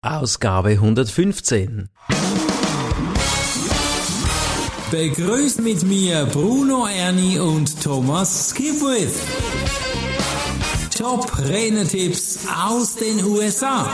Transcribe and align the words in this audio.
Ausgabe 0.00 0.70
115. 0.70 1.88
Begrüßt 4.92 5.60
mit 5.60 5.82
mir 5.82 6.24
Bruno 6.26 6.86
Ernie 6.86 7.40
und 7.40 7.82
Thomas 7.82 8.50
Skipwith. 8.50 9.18
Top 10.96 11.36
Renetipps 11.48 12.46
aus 12.64 12.94
den 12.94 13.24
USA. 13.24 13.90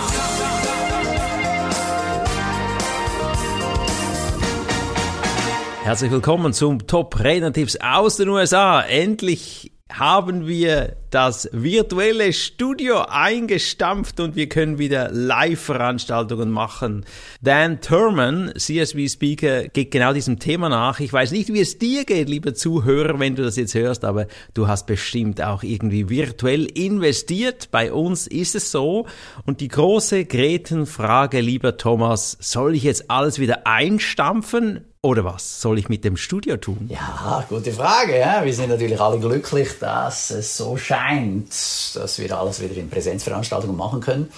Herzlich 5.84 6.10
willkommen 6.10 6.52
zum 6.52 6.86
Top 6.86 7.18
Renetipps 7.18 7.76
aus 7.76 8.16
den 8.16 8.28
USA. 8.28 8.82
Endlich 8.82 9.73
haben 9.92 10.46
wir 10.48 10.96
das 11.10 11.48
virtuelle 11.52 12.32
Studio 12.32 13.02
eingestampft 13.02 14.18
und 14.18 14.34
wir 14.34 14.48
können 14.48 14.78
wieder 14.78 15.10
Live-Veranstaltungen 15.12 16.50
machen. 16.50 17.04
Dan 17.42 17.80
Thurman, 17.80 18.52
CSV-Speaker, 18.56 19.68
geht 19.68 19.92
genau 19.92 20.12
diesem 20.12 20.40
Thema 20.40 20.68
nach. 20.68 20.98
Ich 20.98 21.12
weiß 21.12 21.30
nicht, 21.30 21.52
wie 21.52 21.60
es 21.60 21.78
dir 21.78 22.04
geht, 22.04 22.28
lieber 22.28 22.54
Zuhörer, 22.54 23.20
wenn 23.20 23.36
du 23.36 23.44
das 23.44 23.56
jetzt 23.56 23.74
hörst, 23.74 24.04
aber 24.04 24.26
du 24.54 24.66
hast 24.66 24.86
bestimmt 24.86 25.40
auch 25.40 25.62
irgendwie 25.62 26.08
virtuell 26.08 26.64
investiert. 26.64 27.70
Bei 27.70 27.92
uns 27.92 28.26
ist 28.26 28.56
es 28.56 28.72
so. 28.72 29.06
Und 29.44 29.60
die 29.60 29.68
große 29.68 30.24
Gretenfrage, 30.24 31.40
lieber 31.40 31.76
Thomas, 31.76 32.36
soll 32.40 32.74
ich 32.74 32.82
jetzt 32.82 33.10
alles 33.10 33.38
wieder 33.38 33.66
einstampfen? 33.66 34.86
Oder 35.04 35.22
was 35.22 35.60
soll 35.60 35.78
ich 35.78 35.90
mit 35.90 36.02
dem 36.02 36.16
Studio 36.16 36.56
tun? 36.56 36.88
Ja, 36.88 37.44
gute 37.50 37.72
Frage. 37.72 38.18
Ja. 38.18 38.42
Wir 38.42 38.54
sind 38.54 38.70
natürlich 38.70 38.98
alle 38.98 39.18
glücklich, 39.18 39.78
dass 39.78 40.30
es 40.30 40.56
so 40.56 40.78
scheint, 40.78 41.50
dass 41.50 42.18
wir 42.18 42.38
alles 42.38 42.62
wieder 42.62 42.74
in 42.74 42.88
Präsenzveranstaltungen 42.88 43.76
machen 43.76 44.00
können. 44.00 44.32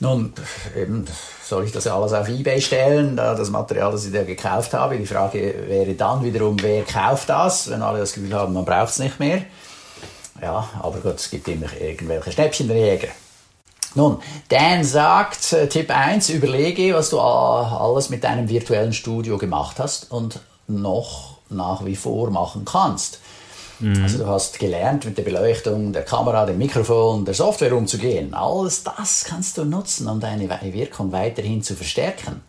Nun, 0.00 0.32
eben, 0.76 1.04
soll 1.44 1.64
ich 1.64 1.70
das 1.70 1.86
alles 1.86 2.12
auf 2.12 2.28
Ebay 2.28 2.60
stellen, 2.60 3.14
das 3.14 3.50
Material, 3.50 3.92
das 3.92 4.04
ich 4.04 4.12
da 4.12 4.24
gekauft 4.24 4.74
habe? 4.74 4.98
Die 4.98 5.06
Frage 5.06 5.54
wäre 5.68 5.94
dann 5.94 6.24
wiederum, 6.24 6.60
wer 6.60 6.82
kauft 6.82 7.28
das, 7.28 7.70
wenn 7.70 7.82
alle 7.82 8.00
das 8.00 8.14
Gefühl 8.14 8.34
haben, 8.34 8.54
man 8.54 8.64
braucht 8.64 8.90
es 8.90 8.98
nicht 8.98 9.20
mehr. 9.20 9.44
Ja, 10.42 10.68
aber 10.82 10.98
gut, 10.98 11.14
es 11.14 11.30
gibt 11.30 11.46
immer 11.46 11.72
irgendwelche 11.80 12.32
Schnäppchenjäger. 12.32 13.10
Nun, 13.94 14.18
Dan 14.48 14.84
sagt, 14.84 15.52
äh, 15.52 15.68
Tipp 15.68 15.90
1, 15.90 16.30
überlege, 16.30 16.94
was 16.94 17.10
du 17.10 17.20
alles 17.20 18.08
mit 18.08 18.24
deinem 18.24 18.48
virtuellen 18.48 18.92
Studio 18.92 19.38
gemacht 19.38 19.78
hast 19.78 20.10
und 20.10 20.40
noch 20.66 21.38
nach 21.50 21.84
wie 21.84 21.96
vor 21.96 22.30
machen 22.30 22.64
kannst. 22.64 23.20
Mhm. 23.80 24.02
Also 24.02 24.18
du 24.18 24.26
hast 24.26 24.58
gelernt, 24.58 25.04
mit 25.04 25.18
der 25.18 25.24
Beleuchtung, 25.24 25.92
der 25.92 26.04
Kamera, 26.04 26.46
dem 26.46 26.58
Mikrofon, 26.58 27.24
der 27.24 27.34
Software 27.34 27.76
umzugehen. 27.76 28.32
Alles 28.32 28.84
das 28.84 29.24
kannst 29.24 29.58
du 29.58 29.64
nutzen, 29.64 30.08
um 30.08 30.20
deine 30.20 30.48
Wirkung 30.72 31.12
weiterhin 31.12 31.62
zu 31.62 31.74
verstärken. 31.74 32.40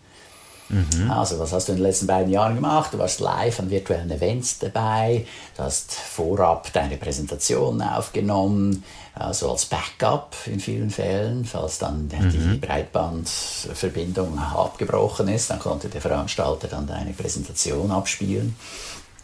Mhm. 0.70 1.12
Also, 1.12 1.40
was 1.40 1.52
hast 1.52 1.68
du 1.68 1.74
in 1.74 1.78
den 1.78 1.84
letzten 1.84 2.08
beiden 2.08 2.32
Jahren 2.32 2.56
gemacht? 2.56 2.94
Du 2.94 2.98
warst 2.98 3.20
live 3.20 3.60
an 3.60 3.70
virtuellen 3.70 4.10
Events 4.10 4.60
dabei, 4.60 5.26
du 5.58 5.64
hast 5.64 5.94
vorab 5.94 6.72
deine 6.74 6.98
Präsentation 6.98 7.82
aufgenommen, 7.82 8.84
also 9.16 9.52
als 9.52 9.66
Backup 9.66 10.36
in 10.48 10.60
vielen 10.60 10.90
Fällen, 10.90 11.46
falls 11.46 11.78
dann 11.78 12.06
mhm. 12.06 12.30
die 12.32 12.58
Breitbandverbindung 12.58 14.40
abgebrochen 14.40 15.28
ist, 15.28 15.52
dann 15.52 15.60
konnte 15.60 15.88
der 15.88 16.02
Veranstalter 16.02 16.68
dann 16.68 16.88
deine 16.88 17.14
Präsentation 17.14 17.92
abspielen. 17.92 18.56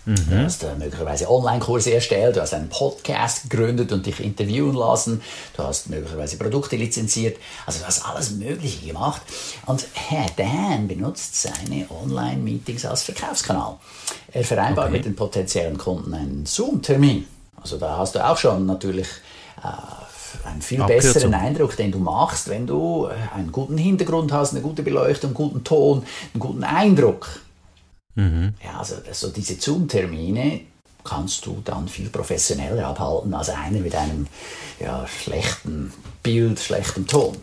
Mhm. 0.06 0.16
Du 0.30 0.44
hast 0.44 0.64
äh, 0.64 0.76
möglicherweise 0.76 1.30
Online-Kurse 1.30 1.92
erstellt, 1.92 2.36
du 2.36 2.42
hast 2.42 2.54
einen 2.54 2.70
Podcast 2.70 3.50
gegründet 3.50 3.92
und 3.92 4.06
dich 4.06 4.20
interviewen 4.20 4.74
lassen, 4.74 5.22
du 5.58 5.64
hast 5.64 5.90
möglicherweise 5.90 6.38
Produkte 6.38 6.76
lizenziert, 6.76 7.38
also 7.66 7.80
du 7.80 7.86
hast 7.86 8.06
alles 8.06 8.32
Mögliche 8.32 8.86
gemacht. 8.86 9.22
Und 9.66 9.86
Herr 9.94 10.28
Dan 10.38 10.88
benutzt 10.88 11.42
seine 11.42 11.88
Online-Meetings 11.90 12.86
als 12.86 13.04
Verkaufskanal. 13.04 13.78
Er 14.32 14.44
vereinbart 14.44 14.88
okay. 14.88 14.98
mit 14.98 15.06
den 15.06 15.16
potenziellen 15.16 15.78
Kunden 15.78 16.14
einen 16.14 16.46
Zoom-Termin. 16.46 17.28
Also 17.62 17.78
da 17.78 17.98
hast 17.98 18.16
du 18.16 18.26
auch 18.26 18.38
schon 18.38 18.66
natürlich 18.66 19.08
einen 20.46 20.62
viel 20.62 20.82
Abkürzung. 20.82 21.14
besseren 21.14 21.34
Eindruck, 21.34 21.76
den 21.76 21.92
du 21.92 22.00
machst, 22.00 22.50
wenn 22.50 22.68
du 22.68 23.08
äh, 23.08 23.36
einen 23.36 23.52
guten 23.52 23.78
Hintergrund 23.78 24.32
hast, 24.32 24.52
eine 24.52 24.62
gute 24.62 24.84
Beleuchtung, 24.84 25.30
einen 25.30 25.36
guten 25.36 25.64
Ton, 25.64 26.04
einen 26.34 26.40
guten 26.40 26.64
Eindruck. 26.64 27.28
Mhm. 28.16 28.54
Ja, 28.64 28.80
also, 28.80 28.96
also 29.08 29.30
diese 29.30 29.60
Zoom-Termine 29.60 30.62
kannst 31.04 31.46
du 31.46 31.62
dann 31.64 31.88
viel 31.88 32.10
professioneller 32.10 32.88
abhalten 32.88 33.34
als 33.34 33.50
einer 33.50 33.80
mit 33.80 33.96
einem 33.96 34.28
ja, 34.80 35.06
schlechten 35.08 35.94
Bild, 36.22 36.60
schlechtem 36.60 37.08
Ton. 37.08 37.38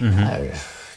Mhm. 0.00 0.18
Äh, 0.18 0.50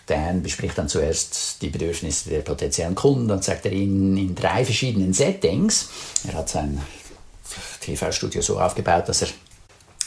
Dan 0.06 0.42
bespricht 0.42 0.78
dann 0.78 0.88
zuerst 0.88 1.62
die 1.62 1.70
Bedürfnisse 1.70 2.30
der 2.30 2.40
potenziellen 2.40 2.96
Kunden, 2.96 3.28
dann 3.28 3.42
sagt 3.42 3.66
er 3.66 3.72
ihnen 3.72 4.18
in 4.18 4.36
drei 4.36 4.66
verschiedenen 4.66 5.14
Settings. 5.14 5.90
Er 6.28 6.36
hat 6.36 6.50
sein 6.50 6.82
TV-Studio 7.82 8.42
so 8.42 8.60
aufgebaut, 8.60 9.08
dass 9.08 9.22
er 9.24 9.30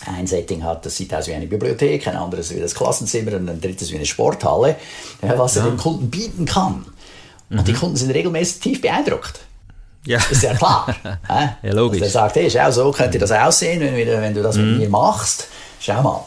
ein 0.07 0.27
Setting 0.27 0.65
hat, 0.65 0.85
das 0.87 0.97
sieht 0.97 1.15
aus 1.15 1.27
wie 1.27 1.35
eine 1.35 1.47
Bibliothek, 1.47 2.07
ein 2.09 2.17
anderes 2.17 2.55
wie 2.55 2.61
das 2.61 2.75
Klassenzimmer 2.75 3.37
und 3.37 3.49
ein 3.49 3.61
drittes 3.61 3.91
wie 3.91 3.97
eine 3.97 4.07
Sporthalle, 4.07 4.77
was 5.21 5.57
er 5.57 5.65
ja. 5.65 5.71
dem 5.71 5.77
Kunden 5.79 6.11
bieten 6.11 6.45
kann. 6.45 6.87
Und 7.51 7.57
mhm. 7.59 7.65
die 7.65 7.73
Kunden 7.75 7.97
sind 7.97 8.11
regelmäßig 8.11 8.61
tief 8.61 8.81
beeindruckt. 8.81 9.41
Ja. 10.05 10.19
Das 10.19 10.33
ist 10.33 10.43
ja 10.43 10.55
klar. 10.55 10.95
ja, 11.63 11.73
logisch. 11.73 12.03
Also 12.03 12.19
er 12.19 12.23
sagt, 12.23 12.37
hey, 12.37 12.51
schau, 12.51 12.71
so 12.71 12.91
könnte 12.91 13.19
das 13.19 13.31
aussehen, 13.31 13.81
wenn, 13.81 13.95
wenn 13.95 14.35
du 14.35 14.43
das 14.43 14.57
mhm. 14.57 14.71
mit 14.71 14.79
mir 14.81 14.89
machst. 14.89 15.49
Schau 15.79 16.03
mal. 16.03 16.25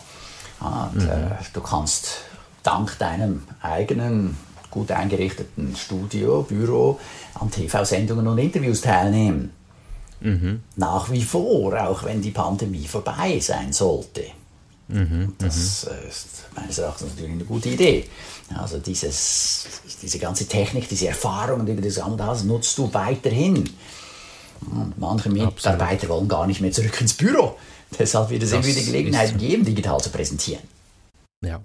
Und, 0.60 1.04
mhm. 1.04 1.10
äh, 1.10 1.36
du 1.54 1.62
kannst 1.62 2.20
dank 2.64 2.98
deinem 3.00 3.44
eigenen, 3.62 4.38
gut 4.72 4.92
eingerichteten 4.92 5.76
Studio, 5.76 6.44
Büro 6.44 7.00
an 7.34 7.52
TV-Sendungen 7.52 8.28
und 8.28 8.38
Interviews 8.38 8.82
teilnehmen. 8.82 9.52
Mhm. 10.26 10.62
Nach 10.76 11.12
wie 11.12 11.24
vor, 11.24 11.80
auch 11.80 12.04
wenn 12.04 12.22
die 12.22 12.32
Pandemie 12.32 12.88
vorbei 12.88 13.40
sein 13.40 13.72
sollte. 13.72 14.24
Mhm. 14.88 15.34
Das 15.38 15.86
mhm. 15.86 16.10
ist 16.10 16.46
meines 16.56 16.78
Erachtens 16.80 17.10
natürlich 17.12 17.32
eine 17.32 17.46
gute 17.46 17.70
Idee. 17.70 18.06
Also 18.56 18.80
dieses, 18.80 19.68
diese 20.02 20.20
ganze 20.20 20.48
Technik, 20.48 20.90
diese 20.90 21.08
Erfahrungen, 21.08 21.66
die 21.66 21.76
du 21.76 21.82
gesammelt 21.82 22.22
hast, 22.22 22.46
nutzt 22.46 22.78
du 22.78 22.92
weiterhin. 22.94 23.70
Und 24.62 24.98
manche 24.98 25.30
Mitarbeiter 25.30 25.80
Absolut. 25.80 26.10
wollen 26.10 26.28
gar 26.28 26.48
nicht 26.48 26.62
mehr 26.62 26.72
zurück 26.72 27.00
ins 27.02 27.14
Büro. 27.14 27.56
Deshalb 28.00 28.30
wird 28.32 28.44
es 28.44 28.52
irgendwie 28.52 28.74
die 28.74 28.86
Gelegenheit 28.86 29.38
geben, 29.38 29.64
digital 29.64 30.00
zu 30.00 30.10
präsentieren. 30.10 30.64
Ja, 31.46 31.62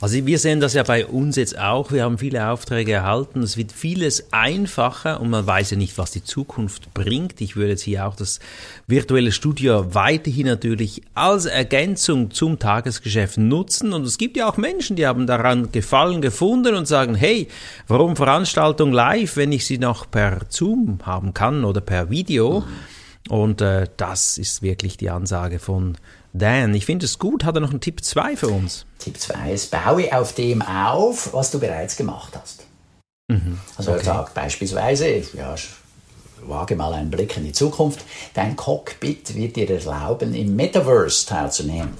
also 0.00 0.24
wir 0.26 0.38
sehen 0.38 0.60
das 0.60 0.74
ja 0.74 0.82
bei 0.82 1.06
uns 1.06 1.36
jetzt 1.36 1.58
auch. 1.58 1.90
Wir 1.90 2.04
haben 2.04 2.18
viele 2.18 2.48
Aufträge 2.48 2.92
erhalten. 2.92 3.42
Es 3.42 3.56
wird 3.56 3.72
vieles 3.72 4.32
einfacher 4.32 5.20
und 5.20 5.30
man 5.30 5.46
weiß 5.46 5.72
ja 5.72 5.76
nicht, 5.76 5.98
was 5.98 6.12
die 6.12 6.22
Zukunft 6.22 6.94
bringt. 6.94 7.40
Ich 7.40 7.56
würde 7.56 7.70
jetzt 7.70 7.82
hier 7.82 8.06
auch 8.06 8.14
das 8.14 8.38
virtuelle 8.86 9.32
Studio 9.32 9.94
weiterhin 9.94 10.46
natürlich 10.46 11.02
als 11.14 11.46
Ergänzung 11.46 12.30
zum 12.30 12.58
Tagesgeschäft 12.58 13.38
nutzen. 13.38 13.92
Und 13.92 14.06
es 14.06 14.18
gibt 14.18 14.36
ja 14.36 14.48
auch 14.48 14.56
Menschen, 14.56 14.96
die 14.96 15.06
haben 15.06 15.26
daran 15.26 15.72
Gefallen 15.72 16.22
gefunden 16.22 16.74
und 16.74 16.86
sagen, 16.86 17.14
hey, 17.14 17.48
warum 17.88 18.16
Veranstaltung 18.16 18.92
live, 18.92 19.36
wenn 19.36 19.52
ich 19.52 19.66
sie 19.66 19.78
noch 19.78 20.10
per 20.10 20.40
Zoom 20.48 21.00
haben 21.04 21.34
kann 21.34 21.64
oder 21.64 21.80
per 21.80 22.10
Video? 22.10 22.60
Mhm. 22.60 22.64
Und 23.28 23.60
äh, 23.60 23.88
das 23.96 24.38
ist 24.38 24.62
wirklich 24.62 24.96
die 24.96 25.10
Ansage 25.10 25.58
von 25.58 25.96
Dan, 26.34 26.74
ich 26.74 26.84
finde 26.84 27.06
es 27.06 27.18
gut. 27.18 27.44
Hat 27.44 27.54
er 27.54 27.60
noch 27.60 27.70
einen 27.70 27.80
Tipp 27.80 28.04
2 28.04 28.36
für 28.36 28.48
uns? 28.48 28.84
Tipp 28.98 29.18
2 29.18 29.52
ist, 29.52 29.70
baue 29.70 30.12
auf 30.12 30.34
dem 30.34 30.62
auf, 30.62 31.32
was 31.32 31.52
du 31.52 31.60
bereits 31.60 31.96
gemacht 31.96 32.32
hast. 32.38 32.66
Mhm. 33.28 33.60
Also 33.76 33.92
okay. 33.92 34.00
er 34.00 34.04
sagt 34.04 34.34
beispielsweise, 34.34 35.22
ja, 35.32 35.54
wage 36.42 36.74
mal 36.74 36.92
einen 36.92 37.10
Blick 37.10 37.36
in 37.36 37.44
die 37.44 37.52
Zukunft, 37.52 38.04
dein 38.34 38.56
Cockpit 38.56 39.34
wird 39.36 39.54
dir 39.54 39.70
erlauben, 39.70 40.34
im 40.34 40.56
Metaverse 40.56 41.24
teilzunehmen. 41.24 41.96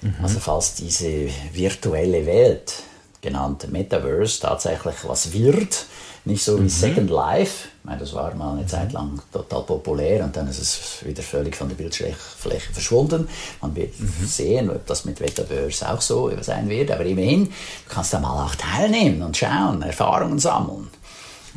Mhm. 0.00 0.14
Also 0.22 0.40
falls 0.40 0.74
diese 0.74 1.28
virtuelle 1.52 2.24
Welt, 2.24 2.82
genannte 3.20 3.68
Metaverse, 3.68 4.40
tatsächlich 4.40 4.96
was 5.04 5.34
wird, 5.34 5.84
nicht 6.24 6.44
so 6.44 6.58
wie 6.58 6.62
mhm. 6.62 6.68
Second 6.68 7.10
Life. 7.10 7.68
Ich 7.78 7.84
meine, 7.84 8.00
das 8.00 8.12
war 8.12 8.34
mal 8.34 8.56
eine 8.56 8.66
Zeit 8.66 8.92
lang 8.92 9.20
total 9.32 9.62
populär 9.62 10.24
und 10.24 10.36
dann 10.36 10.48
ist 10.48 10.60
es 10.60 11.04
wieder 11.04 11.22
völlig 11.22 11.56
von 11.56 11.68
der 11.68 11.76
Bildfläche 11.76 12.72
verschwunden. 12.72 13.28
Man 13.62 13.74
wird 13.74 13.98
mhm. 13.98 14.26
sehen, 14.26 14.70
ob 14.70 14.86
das 14.86 15.04
mit 15.04 15.20
Metaverse 15.20 15.90
auch 15.90 16.00
so 16.00 16.30
sein 16.42 16.68
wird. 16.68 16.90
Aber 16.90 17.04
immerhin, 17.04 17.46
du 17.46 17.52
kannst 17.88 18.12
da 18.12 18.20
mal 18.20 18.44
auch 18.44 18.54
teilnehmen 18.54 19.22
und 19.22 19.36
schauen, 19.36 19.82
Erfahrungen 19.82 20.38
sammeln. 20.38 20.88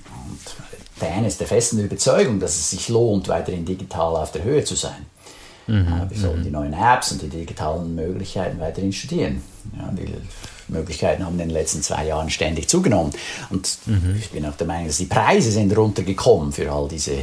Und 0.05 0.39
Dan 0.99 1.25
ist 1.25 1.39
der 1.39 1.47
festen 1.47 1.79
Überzeugung, 1.79 2.39
dass 2.39 2.55
es 2.55 2.69
sich 2.69 2.87
lohnt, 2.87 3.27
weiterhin 3.27 3.65
digital 3.65 4.15
auf 4.15 4.31
der 4.31 4.43
Höhe 4.43 4.63
zu 4.63 4.75
sein. 4.75 5.05
Mhm. 5.67 6.09
Wir 6.09 6.17
sollen 6.17 6.39
mhm. 6.39 6.43
die 6.43 6.51
neuen 6.51 6.73
Apps 6.73 7.11
und 7.11 7.21
die 7.21 7.29
digitalen 7.29 7.95
Möglichkeiten 7.95 8.59
weiterhin 8.59 8.93
studieren. 8.93 9.41
Ja, 9.77 9.89
die 9.91 10.13
Möglichkeiten 10.67 11.25
haben 11.25 11.33
in 11.33 11.47
den 11.47 11.49
letzten 11.49 11.81
zwei 11.81 12.05
Jahren 12.05 12.29
ständig 12.29 12.69
zugenommen. 12.69 13.13
Und 13.49 13.77
mhm. 13.85 14.15
ich 14.19 14.29
bin 14.29 14.45
auch 14.45 14.55
der 14.55 14.67
Meinung, 14.67 14.87
dass 14.87 14.97
die 14.97 15.05
Preise 15.05 15.51
sind 15.51 15.75
runtergekommen 15.75 16.51
für 16.51 16.71
all 16.71 16.87
diese 16.87 17.17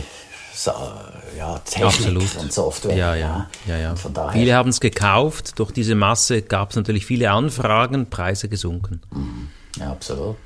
ja, 1.38 1.58
Technik 1.64 1.86
Absolut. 1.86 2.36
und 2.36 2.52
Software. 2.52 2.96
Ja, 2.96 3.14
ja, 3.14 3.48
ja, 3.66 3.78
ja. 3.78 3.94
Daher, 4.12 4.32
viele 4.32 4.54
haben 4.54 4.70
es 4.70 4.80
gekauft. 4.80 5.58
Durch 5.58 5.70
diese 5.70 5.94
Masse 5.94 6.42
gab 6.42 6.70
es 6.70 6.76
natürlich 6.76 7.06
viele 7.06 7.30
Anfragen, 7.30 8.10
Preise 8.10 8.48
gesunken. 8.48 9.00
Mhm. 9.10 9.48
Ja, 9.78 9.92
absolut. 9.92 10.36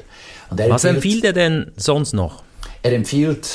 Was 0.51 0.85
empfiehlt 0.85 1.25
er 1.25 1.33
denn 1.33 1.73
sonst 1.77 2.13
noch? 2.13 2.43
Er 2.83 2.93
empfiehlt 2.93 3.49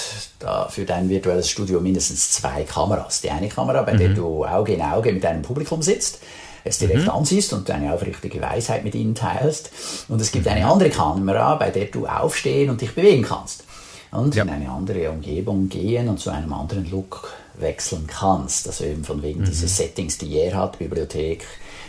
für 0.70 0.86
dein 0.86 1.08
virtuelles 1.08 1.50
Studio 1.50 1.80
mindestens 1.80 2.32
zwei 2.32 2.64
Kameras. 2.64 3.22
Die 3.22 3.30
eine 3.30 3.48
Kamera, 3.48 3.84
bei 3.84 3.94
mhm. 3.94 3.98
der 4.00 4.10
du 4.10 4.46
Auge 4.46 4.74
in 4.74 4.82
Auge 4.82 5.14
mit 5.14 5.24
deinem 5.24 5.44
Publikum 5.44 5.82
sitzt, 5.82 6.20
es 6.70 6.80
direkt 6.80 7.04
mhm. 7.04 7.10
ansiehst 7.10 7.54
und 7.54 7.70
deine 7.70 7.94
aufrichtige 7.94 8.42
Weisheit 8.42 8.84
mit 8.84 8.96
ihnen 8.96 9.16
teilst. 9.16 9.72
Und 10.08 10.22
es 10.22 10.32
gibt 10.32 10.48
eine 10.48 10.62
mhm. 10.62 10.72
andere 10.72 10.90
Kamera, 10.90 11.56
bei 11.56 11.70
der 11.70 11.86
du 11.86 12.08
aufstehen 12.08 12.70
und 12.70 12.82
dich 12.82 12.96
bewegen 12.96 13.24
kannst. 13.24 13.64
Und 14.12 14.36
ja. 14.36 14.44
in 14.44 14.50
eine 14.50 14.70
andere 14.70 15.10
Umgebung 15.12 15.70
gehen 15.70 16.08
und 16.08 16.20
zu 16.20 16.30
einem 16.32 16.54
anderen 16.54 16.90
Look 16.90 17.32
wechseln 17.60 18.08
kannst. 18.08 18.68
Also 18.68 18.86
eben 18.86 19.04
von 19.04 19.22
wegen 19.22 19.42
mhm. 19.42 19.46
dieser 19.46 19.68
Settings, 19.68 20.18
die 20.18 20.36
er 20.38 20.56
hat, 20.56 20.80
Bibliothek, 20.80 21.46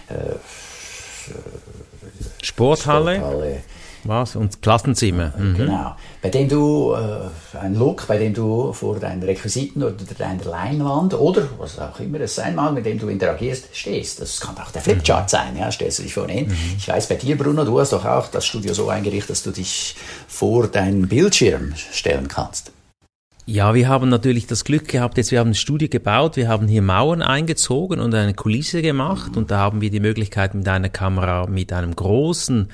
äh, 0.08 0.34
Sporthalle. 2.42 3.16
Sporthalle 3.16 3.62
was? 4.04 4.36
Und 4.36 4.62
Klassenzimmer. 4.62 5.32
Mhm. 5.36 5.56
Genau. 5.56 5.96
Bei 6.22 6.28
dem 6.28 6.48
du 6.48 6.94
äh, 6.94 7.56
ein 7.58 7.74
Look, 7.74 8.06
bei 8.06 8.18
dem 8.18 8.34
du 8.34 8.72
vor 8.72 8.98
deinen 8.98 9.22
Requisiten 9.22 9.82
oder 9.82 9.96
deiner 10.18 10.44
Leinwand 10.44 11.14
oder 11.14 11.48
was 11.58 11.78
auch 11.78 11.98
immer 12.00 12.20
es 12.20 12.34
sein 12.34 12.54
mag, 12.54 12.74
mit 12.74 12.86
dem 12.86 12.98
du 12.98 13.08
interagierst, 13.08 13.68
stehst. 13.72 14.20
Das 14.20 14.40
kann 14.40 14.56
auch 14.58 14.70
der 14.70 14.82
Flipchart 14.82 15.24
mhm. 15.24 15.28
sein. 15.28 15.56
Ja? 15.56 15.70
Stellst 15.70 15.98
du 15.98 16.02
dich 16.02 16.14
vorne 16.14 16.32
hin. 16.32 16.48
Mhm. 16.48 16.76
Ich 16.78 16.88
weiß 16.88 17.08
bei 17.08 17.16
dir, 17.16 17.36
Bruno, 17.36 17.64
du 17.64 17.78
hast 17.80 17.92
doch 17.92 18.04
auch 18.04 18.28
das 18.28 18.46
Studio 18.46 18.74
so 18.74 18.88
eingerichtet, 18.88 19.30
dass 19.30 19.42
du 19.42 19.50
dich 19.50 19.96
vor 20.28 20.68
deinen 20.68 21.08
Bildschirm 21.08 21.74
stellen 21.76 22.28
kannst. 22.28 22.72
Ja, 23.52 23.74
wir 23.74 23.88
haben 23.88 24.08
natürlich 24.10 24.46
das 24.46 24.64
Glück 24.64 24.86
gehabt, 24.86 25.16
jetzt 25.16 25.32
wir 25.32 25.40
haben 25.40 25.50
ein 25.50 25.54
Studio 25.56 25.88
gebaut, 25.88 26.36
wir 26.36 26.46
haben 26.46 26.68
hier 26.68 26.82
Mauern 26.82 27.20
eingezogen 27.20 27.98
und 27.98 28.14
eine 28.14 28.32
Kulisse 28.32 28.80
gemacht 28.80 29.36
und 29.36 29.50
da 29.50 29.58
haben 29.58 29.80
wir 29.80 29.90
die 29.90 29.98
Möglichkeit 29.98 30.54
mit 30.54 30.68
einer 30.68 30.88
Kamera 30.88 31.48
mit 31.48 31.72
einem 31.72 31.96
großen 31.96 32.68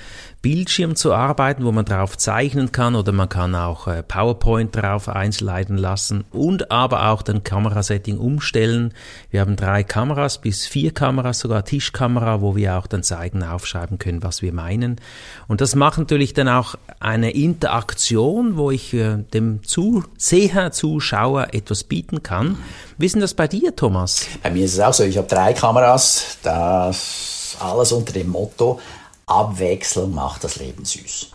Bildschirm 0.47 0.95
zu 0.95 1.13
arbeiten, 1.13 1.65
wo 1.65 1.73
man 1.73 1.85
drauf 1.85 2.17
zeichnen 2.17 2.71
kann 2.71 2.95
oder 2.95 3.11
man 3.11 3.29
kann 3.29 3.57
auch 3.57 3.89
äh, 3.89 4.05
PowerPoint 4.05 4.77
drauf 4.77 5.09
einleiten 5.09 5.77
lassen 5.77 6.23
und 6.31 6.71
aber 6.71 7.09
auch 7.09 7.23
den 7.23 7.43
Kamerasetting 7.43 8.17
umstellen. 8.17 8.95
Wir 9.31 9.41
haben 9.41 9.57
drei 9.57 9.83
Kameras 9.83 10.41
bis 10.41 10.65
vier 10.65 10.95
Kameras, 10.95 11.41
sogar 11.41 11.65
Tischkamera, 11.65 12.43
wo 12.43 12.55
wir 12.55 12.79
auch 12.79 12.87
dann 12.87 13.03
zeigen, 13.03 13.43
aufschreiben 13.43 13.99
können, 13.99 14.23
was 14.23 14.41
wir 14.41 14.53
meinen. 14.53 15.01
Und 15.49 15.61
das 15.61 15.75
macht 15.75 15.99
natürlich 15.99 16.33
dann 16.33 16.49
auch 16.49 16.77
eine 17.01 17.33
Interaktion, 17.33 18.57
wo 18.57 18.71
ich 18.71 18.95
äh, 18.95 19.17
dem 19.17 19.65
Zuseher, 19.65 20.71
Zuschauer 20.71 21.55
etwas 21.55 21.83
bieten 21.83 22.23
kann. 22.23 22.57
Wie 22.99 23.07
ist 23.07 23.17
denn 23.17 23.21
das 23.21 23.35
bei 23.35 23.49
dir, 23.49 23.75
Thomas? 23.75 24.29
Bei 24.45 24.53
mir 24.53 24.67
ist 24.67 24.75
es 24.75 24.79
auch 24.79 24.95
so, 24.95 25.03
ich 25.03 25.19
habe 25.19 25.27
drei 25.27 25.55
Kameras, 25.55 26.39
das 26.45 27.57
alles 27.59 27.91
unter 27.91 28.13
dem 28.13 28.29
Motto, 28.29 28.79
Abwechslung 29.27 30.15
macht 30.15 30.45
das 30.45 30.57
Leben 30.57 30.85
süß. 30.85 31.31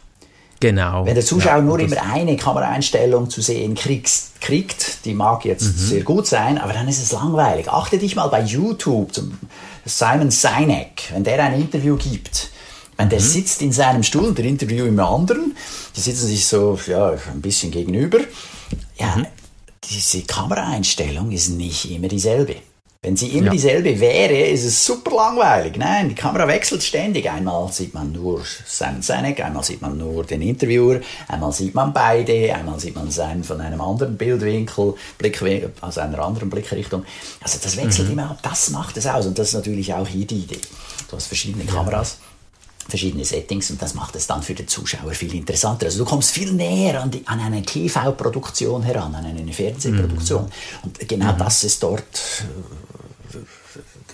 Genau. 0.62 1.06
Wenn 1.06 1.16
der 1.16 1.26
Zuschauer 1.26 1.58
ja, 1.58 1.62
nur 1.62 1.80
immer 1.80 2.02
eine 2.14 2.38
Kameraeinstellung 2.38 3.30
zu 3.30 3.42
sehen 3.42 3.76
kriegst, 3.76 4.40
kriegt, 4.40 5.06
die 5.06 5.14
mag 5.14 5.44
jetzt 5.44 5.64
mhm. 5.64 5.78
sehr 5.78 6.04
gut 6.04 6.28
sein, 6.28 6.58
aber 6.58 6.72
dann 6.72 6.88
ist 6.88 7.02
es 7.02 7.12
langweilig. 7.12 7.68
Achte 7.68 7.98
dich 7.98 8.16
mal 8.16 8.28
bei 8.28 8.42
YouTube 8.44 9.14
zum 9.14 9.38
Simon 9.86 10.32
Sinek, 10.32 11.12
wenn 11.12 11.24
der 11.24 11.44
ein 11.44 11.60
Interview 11.60 11.98
gibt. 11.98 12.52
Wenn 12.96 13.10
der 13.10 13.20
mhm. 13.20 13.24
sitzt 13.24 13.62
in 13.62 13.72
seinem 13.72 14.04
Stuhl 14.04 14.26
und 14.26 14.38
der 14.38 14.46
Interview 14.46 14.86
im 14.86 15.00
anderen, 15.00 15.58
die 15.96 16.00
sitzen 16.00 16.28
sich 16.28 16.48
so 16.48 16.80
ja, 16.88 17.10
ein 17.10 17.42
bisschen 17.42 17.72
gegenüber. 17.72 18.20
Ja, 18.98 19.16
mhm. 19.18 19.26
diese 19.84 20.22
Kameraeinstellung 20.22 21.32
ist 21.32 21.50
nicht 21.50 21.90
immer 21.92 22.08
dieselbe. 22.08 22.56
Wenn 23.04 23.18
sie 23.18 23.30
immer 23.30 23.48
ja. 23.48 23.52
dieselbe 23.54 24.00
wäre, 24.00 24.38
ist 24.42 24.64
es 24.64 24.86
super 24.86 25.16
langweilig. 25.16 25.76
Nein, 25.76 26.10
die 26.10 26.14
Kamera 26.14 26.48
wechselt 26.48 26.84
ständig. 26.84 27.28
Einmal 27.28 27.72
sieht 27.72 27.96
man 27.96 28.12
nur 28.12 28.44
Simon 28.68 29.02
Sinek, 29.02 29.44
einmal 29.44 29.64
sieht 29.64 29.82
man 29.82 29.98
nur 29.98 30.24
den 30.24 30.44
Interviewer, 30.44 31.00
einmal 31.28 31.52
sieht 31.52 31.74
man 31.74 31.94
beide, 31.94 32.54
einmal 32.54 32.80
sieht 32.80 32.96
man 32.96 33.10
seinen 33.10 33.44
von 33.44 33.60
einem 33.60 33.82
anderen 33.82 34.18
Bildwinkel, 34.18 34.94
Blickwinkel, 35.18 35.74
aus 35.82 35.98
einer 35.98 36.20
anderen 36.20 36.52
Blickrichtung. 36.52 37.04
Also 37.42 37.58
das 37.64 37.76
wechselt 37.76 38.10
mhm. 38.10 38.14
immer 38.14 38.30
ab. 38.30 38.40
Das 38.44 38.70
macht 38.70 38.96
es 38.98 39.08
aus. 39.08 39.26
Und 39.26 39.40
das 39.40 39.48
ist 39.48 39.54
natürlich 39.56 39.92
auch 39.96 40.08
hier 40.08 40.28
die 40.28 40.42
Idee. 40.42 40.62
Du 41.10 41.16
hast 41.16 41.26
verschiedene 41.26 41.66
Kameras. 41.66 42.20
Verschiedene 42.92 43.26
Settings 43.26 43.72
und 43.72 43.82
das 43.82 43.96
macht 43.96 44.16
es 44.16 44.28
dann 44.28 44.44
für 44.44 44.54
den 44.54 44.68
Zuschauer 44.68 45.12
viel 45.12 45.34
interessanter. 45.34 45.88
Also 45.88 46.00
du 46.00 46.06
kommst 46.06 46.32
viel 46.32 46.52
näher 46.52 47.02
an, 47.02 47.10
die, 47.10 47.26
an 47.26 47.40
eine 47.40 47.64
TV-Produktion 47.64 48.84
heran, 48.84 49.16
an 49.16 49.26
eine 49.26 49.52
Fernsehproduktion. 49.52 50.44
Mhm. 50.44 50.50
Und 50.84 51.10
genau 51.10 51.34
mhm. 51.34 51.38
das 51.40 51.64
ist 51.64 51.82
dort 51.82 52.04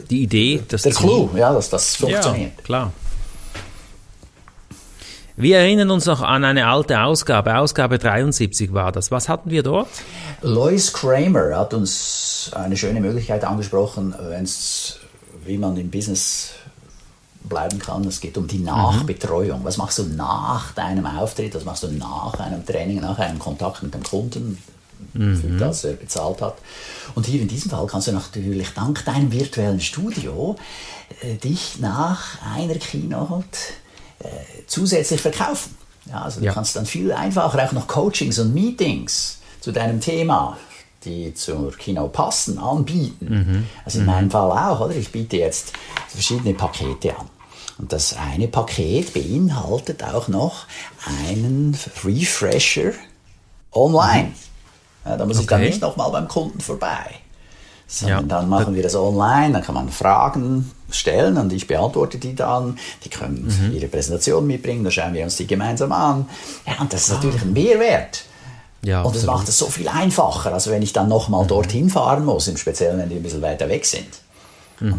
die 0.09 0.23
Idee, 0.23 0.63
dass 0.67 0.83
der 0.83 0.93
Clou, 0.93 1.29
ja, 1.35 1.53
dass 1.53 1.69
das 1.69 1.95
funktioniert. 1.95 2.53
Ja, 2.57 2.63
klar. 2.63 2.93
Wir 5.39 5.57
erinnern 5.59 5.91
uns 5.91 6.05
noch 6.05 6.21
an 6.21 6.43
eine 6.43 6.65
alte 6.65 6.99
Ausgabe, 6.99 7.57
Ausgabe 7.57 7.99
73 7.99 8.73
war 8.73 8.91
das. 8.91 9.11
Was 9.11 9.29
hatten 9.29 9.51
wir 9.51 9.61
dort? 9.61 9.89
Lois 10.41 10.93
Kramer 10.93 11.55
hat 11.55 11.75
uns 11.75 12.49
eine 12.55 12.75
schöne 12.75 13.01
Möglichkeit 13.01 13.43
angesprochen, 13.43 14.15
wenn's, 14.19 14.99
wie 15.45 15.59
man 15.59 15.77
im 15.77 15.91
Business 15.91 16.53
bleiben 17.47 17.79
kann. 17.79 18.03
Es 18.05 18.19
geht 18.19 18.37
um 18.37 18.47
die 18.47 18.59
Nachbetreuung. 18.59 19.63
Was 19.63 19.77
machst 19.77 19.99
du 19.99 20.03
nach 20.03 20.73
deinem 20.73 21.05
Auftritt? 21.05 21.55
Was 21.55 21.65
machst 21.65 21.83
du 21.83 21.87
nach 21.89 22.39
einem 22.39 22.65
Training, 22.65 23.01
nach 23.01 23.19
einem 23.19 23.39
Kontakt 23.39 23.83
mit 23.83 23.93
dem 23.93 24.03
Kunden? 24.03 24.57
mhm. 25.13 25.37
für 25.37 25.47
das 25.57 25.83
er 25.83 25.93
bezahlt 25.93 26.41
hat. 26.41 26.57
Und 27.15 27.25
hier 27.25 27.41
in 27.41 27.47
diesem 27.47 27.71
Fall 27.71 27.85
kannst 27.87 28.07
du 28.07 28.11
natürlich 28.11 28.73
dank 28.73 29.03
deinem 29.05 29.31
virtuellen 29.31 29.79
Studio 29.79 30.55
äh, 31.21 31.35
dich 31.35 31.79
nach 31.79 32.41
einer 32.55 32.75
Keynote 32.75 33.45
äh, 34.19 34.27
zusätzlich 34.67 35.21
verkaufen. 35.21 35.75
Ja, 36.09 36.21
also 36.21 36.39
du 36.39 36.45
ja. 36.45 36.53
kannst 36.53 36.75
dann 36.75 36.85
viel 36.85 37.11
einfacher 37.11 37.67
auch 37.67 37.71
noch 37.73 37.87
Coachings 37.87 38.39
und 38.39 38.53
Meetings 38.53 39.39
zu 39.59 39.71
deinem 39.71 39.99
Thema 39.99 40.57
die 41.05 41.33
zur 41.33 41.71
Kino 41.77 42.07
passen, 42.09 42.57
anbieten. 42.57 43.27
Mhm. 43.29 43.65
Also 43.85 43.99
in 43.99 44.05
mhm. 44.05 44.11
meinem 44.11 44.31
Fall 44.31 44.51
auch, 44.51 44.81
oder? 44.81 44.95
Ich 44.95 45.11
biete 45.11 45.37
jetzt 45.37 45.71
verschiedene 46.07 46.53
Pakete 46.53 47.17
an. 47.17 47.29
Und 47.77 47.93
das 47.93 48.15
eine 48.17 48.47
Paket 48.47 49.13
beinhaltet 49.13 50.03
auch 50.03 50.27
noch 50.27 50.65
einen 51.05 51.77
Refresher 52.03 52.93
online. 53.71 54.31
Ja, 55.05 55.17
da 55.17 55.25
muss 55.25 55.37
okay. 55.37 55.43
ich 55.43 55.47
dann 55.47 55.61
nicht 55.61 55.81
nochmal 55.81 56.11
beim 56.11 56.27
Kunden 56.27 56.59
vorbei. 56.59 57.15
Sondern 57.89 58.21
ja. 58.21 58.35
dann 58.35 58.49
machen 58.49 58.75
wir 58.75 58.83
das 58.83 58.95
online, 58.95 59.53
dann 59.53 59.63
kann 59.63 59.75
man 59.75 59.89
Fragen 59.89 60.69
stellen 60.89 61.37
und 61.37 61.53
ich 61.53 61.67
beantworte 61.67 62.17
die 62.17 62.35
dann. 62.35 62.77
Die 63.05 63.09
können 63.09 63.45
mhm. 63.45 63.75
ihre 63.75 63.87
Präsentation 63.87 64.45
mitbringen, 64.45 64.83
dann 64.83 64.91
schauen 64.91 65.13
wir 65.13 65.23
uns 65.23 65.37
die 65.37 65.47
gemeinsam 65.47 65.93
an. 65.93 66.27
Ja, 66.65 66.81
und 66.81 66.91
das 66.91 67.03
ist 67.03 67.11
ah. 67.11 67.15
natürlich 67.15 67.41
ein 67.41 67.53
Mehrwert. 67.53 68.23
Ja, 68.83 69.01
und 69.03 69.15
das 69.15 69.23
macht 69.23 69.47
es 69.47 69.57
so 69.57 69.67
viel 69.67 69.87
einfacher, 69.87 70.53
als 70.53 70.69
wenn 70.69 70.81
ich 70.81 70.93
dann 70.93 71.07
nochmal 71.07 71.43
mhm. 71.43 71.47
dorthin 71.47 71.89
fahren 71.89 72.25
muss, 72.25 72.47
im 72.47 72.57
Speziellen, 72.57 72.99
wenn 72.99 73.09
die 73.09 73.15
ein 73.15 73.23
bisschen 73.23 73.41
weiter 73.41 73.69
weg 73.69 73.85
sind. 73.85 74.07
Mhm. 74.79 74.97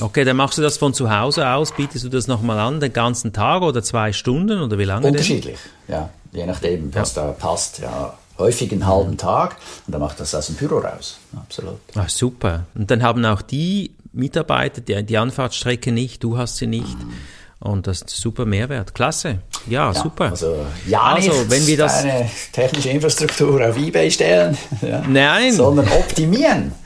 okay, 0.00 0.24
dann 0.24 0.36
machst 0.36 0.58
du 0.58 0.62
das 0.62 0.76
von 0.76 0.92
zu 0.92 1.10
Hause 1.10 1.48
aus, 1.48 1.72
bietest 1.72 2.04
du 2.04 2.08
das 2.08 2.26
nochmal 2.26 2.58
an, 2.58 2.80
den 2.80 2.92
ganzen 2.92 3.32
Tag 3.32 3.62
oder 3.62 3.82
zwei 3.82 4.12
Stunden 4.12 4.60
oder 4.60 4.78
wie 4.78 4.84
lange? 4.84 5.06
Unterschiedlich, 5.06 5.58
denn? 5.88 5.94
ja, 5.94 6.10
je 6.32 6.46
nachdem, 6.46 6.94
was 6.94 7.14
ja. 7.14 7.26
da 7.26 7.32
passt. 7.32 7.78
Ja 7.78 8.14
häufig 8.40 8.72
einen 8.72 8.86
halben 8.86 9.16
Tag 9.16 9.56
und 9.86 9.92
dann 9.92 10.00
macht 10.00 10.18
das 10.18 10.34
aus 10.34 10.46
dem 10.46 10.56
Büro 10.56 10.78
raus. 10.78 11.18
Absolut. 11.36 11.78
Ach, 11.94 12.08
super. 12.08 12.64
Und 12.74 12.90
dann 12.90 13.02
haben 13.02 13.24
auch 13.24 13.42
die 13.42 13.92
Mitarbeiter 14.12 14.80
die, 14.80 15.04
die 15.04 15.18
Anfahrtsstrecke 15.18 15.92
nicht, 15.92 16.24
du 16.24 16.36
hast 16.36 16.56
sie 16.56 16.66
nicht. 16.66 16.98
Mhm. 16.98 17.12
Und 17.60 17.86
das 17.86 18.00
ist 18.00 18.16
super 18.16 18.46
Mehrwert. 18.46 18.94
Klasse. 18.94 19.40
Ja, 19.66 19.92
ja 19.92 19.94
super. 19.94 20.30
Also, 20.30 20.64
ja, 20.86 21.02
also, 21.02 21.30
nicht 21.30 21.50
wenn 21.50 21.66
wir 21.66 21.76
das 21.76 22.02
eine 22.02 22.30
technische 22.52 22.88
Infrastruktur 22.88 23.68
auf 23.68 23.76
Ebay 23.76 24.10
stellen, 24.10 24.56
ja, 24.80 25.02
Nein. 25.06 25.52
sondern 25.52 25.86
optimieren. 25.88 26.72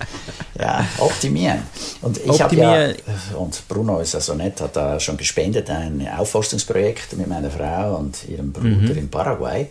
ja, 0.59 0.87
optimieren. 0.99 1.63
Und 2.03 2.19
ich 2.19 2.41
habe 2.41 2.57
ja, 2.57 2.89
und 3.37 3.67
Bruno 3.69 4.01
ist 4.01 4.15
ja 4.15 4.21
so 4.21 4.35
nett, 4.35 4.61
hat 4.61 4.77
da 4.77 5.01
schon 5.01 5.17
gespendet, 5.17 5.69
ein 5.71 6.09
Aufforstungsprojekt 6.17 7.17
mit 7.17 7.27
meiner 7.29 7.51
Frau 7.51 7.97
und 7.97 8.29
ihrem 8.29 8.53
Bruder 8.53 8.69
mhm. 8.69 8.99
in 8.99 9.11
Paraguay. 9.11 9.69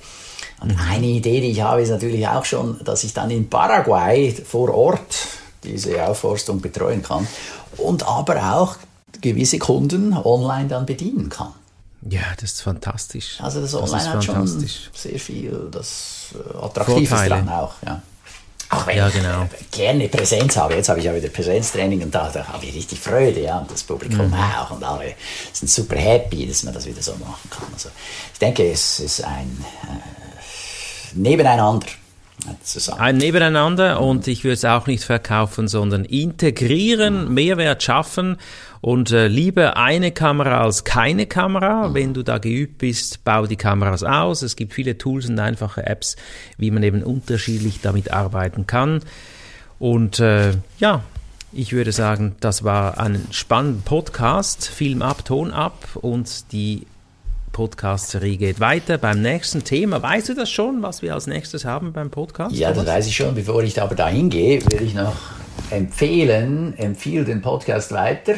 Und 0.61 0.77
eine 0.89 1.07
Idee, 1.07 1.41
die 1.41 1.51
ich 1.51 1.61
habe, 1.61 1.81
ist 1.81 1.89
natürlich 1.89 2.27
auch 2.27 2.45
schon, 2.45 2.79
dass 2.83 3.03
ich 3.03 3.13
dann 3.13 3.31
in 3.31 3.49
Paraguay 3.49 4.31
vor 4.31 4.73
Ort 4.73 5.27
diese 5.63 6.05
Aufforstung 6.05 6.61
betreuen 6.61 7.01
kann 7.01 7.27
und 7.77 8.05
aber 8.07 8.55
auch 8.55 8.75
gewisse 9.21 9.59
Kunden 9.59 10.13
online 10.13 10.67
dann 10.67 10.85
bedienen 10.85 11.29
kann. 11.29 11.53
Ja, 12.09 12.21
das 12.35 12.53
ist 12.53 12.61
fantastisch. 12.61 13.37
Also 13.39 13.61
das 13.61 13.73
Online 13.73 13.91
das 13.91 14.07
hat 14.07 14.23
schon 14.23 14.47
sehr 14.93 15.19
viel 15.19 15.69
das 15.71 16.33
äh, 16.33 16.57
Attraktives 16.57 17.09
Vorteile. 17.09 17.35
dran 17.35 17.49
auch. 17.49 17.73
Ja. 17.85 18.01
Auch 18.73 18.87
wenn 18.87 18.97
ja, 18.97 19.09
genau. 19.09 19.47
ich 19.59 19.71
gerne 19.71 20.07
Präsenz 20.07 20.57
habe. 20.57 20.75
Jetzt 20.75 20.89
habe 20.89 20.99
ich 20.99 21.05
ja 21.05 21.15
wieder 21.15 21.29
Präsenztraining 21.29 22.03
und 22.03 22.13
da, 22.13 22.29
da 22.29 22.47
habe 22.47 22.65
ich 22.65 22.75
richtig 22.75 22.99
Freude. 22.99 23.41
Ja, 23.41 23.59
und 23.59 23.71
das 23.71 23.83
Publikum 23.83 24.27
mhm. 24.27 24.33
auch. 24.33 24.71
Und 24.71 24.83
alle 24.83 25.13
sind 25.51 25.69
super 25.69 25.95
happy, 25.95 26.47
dass 26.47 26.63
man 26.63 26.73
das 26.73 26.85
wieder 26.85 27.01
so 27.01 27.13
machen 27.13 27.49
kann. 27.49 27.67
Also 27.73 27.89
ich 28.33 28.39
denke, 28.39 28.69
es 28.71 28.99
ist 28.99 29.23
ein... 29.23 29.63
Äh, 29.83 30.23
nebeneinander. 31.15 31.87
Ein 32.97 33.17
Nebeneinander 33.17 34.01
und 34.01 34.27
ich 34.27 34.43
würde 34.43 34.53
es 34.53 34.65
auch 34.65 34.87
nicht 34.87 35.03
verkaufen, 35.03 35.67
sondern 35.67 36.03
integrieren, 36.03 37.33
Mehrwert 37.33 37.83
schaffen 37.83 38.37
und 38.81 39.11
äh, 39.11 39.27
lieber 39.27 39.77
eine 39.77 40.11
Kamera 40.11 40.61
als 40.61 40.83
keine 40.83 41.25
Kamera. 41.25 41.93
Wenn 41.93 42.13
du 42.13 42.23
da 42.23 42.39
geübt 42.39 42.79
bist, 42.79 43.23
bau 43.23 43.45
die 43.45 43.55
Kameras 43.55 44.03
aus. 44.03 44.41
Es 44.41 44.55
gibt 44.55 44.73
viele 44.73 44.97
Tools 44.97 45.29
und 45.29 45.39
einfache 45.39 45.85
Apps, 45.85 46.15
wie 46.57 46.71
man 46.71 46.83
eben 46.83 47.03
unterschiedlich 47.03 47.81
damit 47.81 48.11
arbeiten 48.11 48.67
kann. 48.67 49.01
Und 49.79 50.19
äh, 50.19 50.53
ja, 50.79 51.03
ich 51.53 51.71
würde 51.71 51.91
sagen, 51.91 52.35
das 52.39 52.63
war 52.63 52.99
ein 52.99 53.27
spannender 53.31 53.83
Podcast. 53.85 54.67
Film 54.67 55.01
ab, 55.01 55.23
Ton 55.23 55.51
ab 55.51 55.87
und 56.01 56.51
die 56.51 56.87
Podcast-Serie 57.53 58.35
geht 58.35 58.59
weiter 58.59 58.97
beim 58.97 59.21
nächsten 59.21 59.63
Thema. 59.63 60.01
Weißt 60.01 60.27
du 60.27 60.33
das 60.33 60.49
schon, 60.49 60.81
was 60.81 61.01
wir 61.01 61.13
als 61.13 61.27
nächstes 61.27 61.63
haben 61.63 61.93
beim 61.93 62.09
Podcast? 62.09 62.53
Ja, 62.53 62.73
das 62.73 62.85
weiß 62.85 63.07
ich 63.07 63.15
schon. 63.15 63.33
Bevor 63.33 63.63
ich 63.63 63.81
aber 63.81 63.95
dahin 63.95 64.29
gehe, 64.29 64.61
würde 64.63 64.83
ich 64.83 64.93
noch 64.93 65.15
empfehlen, 65.69 66.77
empfehle 66.77 67.23
den 67.23 67.41
Podcast 67.41 67.91
weiter 67.93 68.33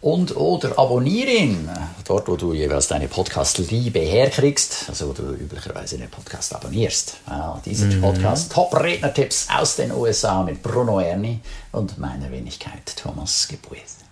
und 0.00 0.36
oder 0.36 0.78
abonniere 0.78 1.30
ihn, 1.30 1.68
dort 2.06 2.28
wo 2.28 2.36
du 2.36 2.54
jeweils 2.54 2.86
deine 2.86 3.08
Podcast-Liebe 3.08 3.98
herkriegst, 3.98 4.86
also 4.88 5.08
wo 5.08 5.12
du 5.12 5.32
üblicherweise 5.32 5.98
den 5.98 6.08
Podcast 6.08 6.54
abonnierst. 6.54 7.16
Ja, 7.26 7.60
dieser 7.64 7.86
mhm. 7.86 8.00
Podcast 8.00 8.52
Top-Redner-Tipps 8.52 9.48
aus 9.58 9.74
den 9.74 9.90
USA 9.90 10.44
mit 10.44 10.62
Bruno 10.62 11.00
Erni 11.00 11.40
und 11.72 11.98
meiner 11.98 12.30
Wenigkeit 12.30 12.96
Thomas 12.96 13.48
Gebueth. 13.48 14.05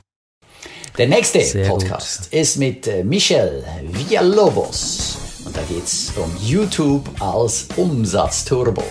Der 0.97 1.09
nächste 1.09 1.41
Sehr 1.41 1.67
Podcast 1.67 2.31
gut. 2.31 2.41
ist 2.41 2.57
mit 2.57 2.87
äh, 2.87 3.03
Michel 3.03 3.65
Villalobos. 3.83 5.19
Und 5.45 5.57
da 5.57 5.61
geht 5.63 5.85
es 5.85 6.13
um 6.15 6.31
YouTube 6.41 7.11
als 7.19 7.67
Umsatzturbo. 7.75 8.85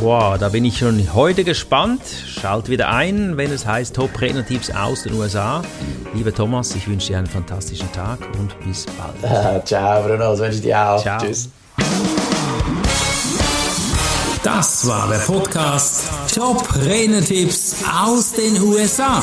Wow, 0.00 0.38
da 0.38 0.48
bin 0.48 0.64
ich 0.64 0.78
schon 0.78 1.12
heute 1.12 1.44
gespannt. 1.44 2.00
Schalt 2.26 2.70
wieder 2.70 2.88
ein, 2.88 3.36
wenn 3.36 3.52
es 3.52 3.66
heißt 3.66 3.94
Top 3.94 4.18
Redner-Tipps 4.18 4.70
aus 4.70 5.02
den 5.02 5.12
USA. 5.14 5.62
Lieber 6.14 6.32
Thomas, 6.32 6.74
ich 6.74 6.88
wünsche 6.88 7.08
dir 7.08 7.18
einen 7.18 7.26
fantastischen 7.26 7.92
Tag 7.92 8.20
und 8.38 8.58
bis 8.60 8.86
bald. 8.86 9.66
Ciao, 9.66 10.02
Bruno, 10.02 10.30
das 10.30 10.38
wünsche 10.38 10.56
ich 10.56 10.62
dir 10.62 10.80
auch. 10.80 11.02
Ciao. 11.02 11.20
Tschüss. 11.20 11.50
Das 14.42 14.86
war 14.86 15.08
der 15.08 15.18
Podcast 15.18 16.04
Top 16.34 16.66
Redner-Tipps 16.74 17.76
aus 18.02 18.32
den 18.32 18.62
USA. 18.62 19.22